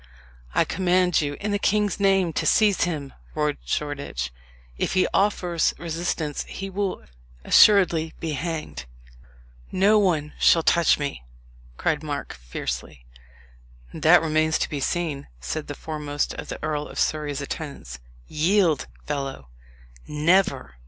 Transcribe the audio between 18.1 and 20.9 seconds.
"Yield, fellow!" "Never!"